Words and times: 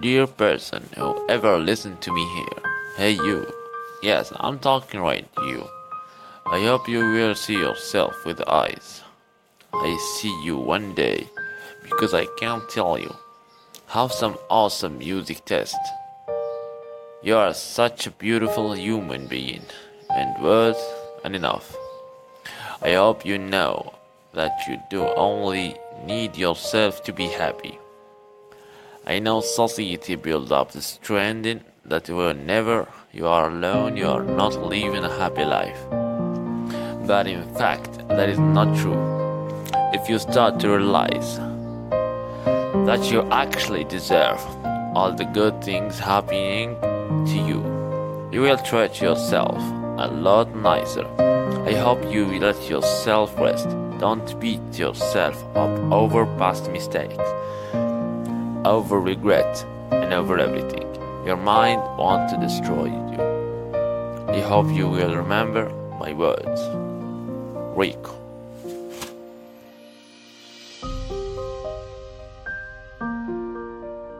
dear 0.00 0.26
person 0.28 0.88
who 0.96 1.26
ever 1.28 1.58
listened 1.58 2.00
to 2.00 2.12
me 2.12 2.24
here. 2.34 2.62
Hey, 2.96 3.12
you. 3.12 3.52
Yes, 4.02 4.32
I'm 4.36 4.58
talking 4.58 5.00
right 5.00 5.26
to 5.36 5.44
you. 5.46 5.66
I 6.46 6.60
hope 6.64 6.88
you 6.88 7.00
will 7.00 7.34
see 7.34 7.54
yourself 7.54 8.14
with 8.24 8.48
eyes. 8.48 9.02
I 9.72 9.96
see 10.14 10.34
you 10.44 10.56
one 10.56 10.94
day 10.94 11.28
because 11.82 12.14
I 12.14 12.26
can't 12.38 12.68
tell 12.70 12.96
you. 12.96 13.12
Have 13.88 14.12
some 14.12 14.38
awesome 14.48 14.98
music 14.98 15.44
test. 15.44 15.76
You 17.22 17.34
are 17.36 17.52
such 17.52 18.06
a 18.06 18.12
beautiful 18.12 18.74
human 18.74 19.26
being, 19.26 19.62
and 20.10 20.42
words 20.42 20.78
are 21.24 21.32
enough. 21.32 21.76
I 22.82 22.92
hope 22.92 23.26
you 23.26 23.38
know 23.38 23.94
that 24.32 24.52
you 24.68 24.80
do 24.90 25.02
only 25.16 25.74
need 26.04 26.36
yourself 26.36 27.02
to 27.04 27.12
be 27.12 27.26
happy. 27.26 27.78
I 29.08 29.20
know 29.20 29.40
society 29.40 30.16
built 30.16 30.52
up 30.52 30.72
this 30.72 30.98
stranding 31.02 31.62
that 31.86 32.10
whenever 32.10 32.86
you 33.10 33.26
are 33.26 33.48
alone, 33.48 33.96
you 33.96 34.06
are 34.06 34.22
not 34.22 34.62
living 34.62 35.02
a 35.02 35.08
happy 35.08 35.46
life. 35.46 35.80
But 37.06 37.26
in 37.26 37.42
fact, 37.54 38.06
that 38.08 38.28
is 38.28 38.38
not 38.38 38.76
true. 38.76 39.00
If 39.94 40.10
you 40.10 40.18
start 40.18 40.60
to 40.60 40.76
realize 40.76 41.38
that 42.84 43.10
you 43.10 43.22
actually 43.30 43.84
deserve 43.84 44.44
all 44.94 45.14
the 45.14 45.24
good 45.24 45.64
things 45.64 45.98
happening 45.98 46.76
to 47.28 47.38
you, 47.48 47.60
you 48.30 48.42
will 48.42 48.58
treat 48.58 49.00
yourself 49.00 49.56
a 49.96 50.08
lot 50.12 50.54
nicer. 50.54 51.06
I 51.66 51.72
hope 51.72 52.12
you 52.12 52.26
will 52.26 52.40
let 52.40 52.68
yourself 52.68 53.34
rest. 53.38 53.70
Don't 53.98 54.38
beat 54.38 54.78
yourself 54.78 55.42
up 55.56 55.70
over 55.90 56.26
past 56.36 56.70
mistakes, 56.70 57.16
over 58.64 59.00
regret, 59.00 59.64
and 59.90 60.12
over 60.12 60.38
everything. 60.38 60.86
Your 61.24 61.36
mind 61.36 61.80
wants 61.98 62.32
to 62.32 62.40
destroy 62.40 62.86
you. 62.86 63.18
I 64.28 64.40
hope 64.40 64.70
you 64.70 64.88
will 64.88 65.16
remember 65.16 65.68
my 65.98 66.12
words. 66.12 66.60
Rico. 67.76 68.27